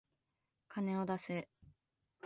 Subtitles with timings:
[0.67, 1.47] 金を出せ。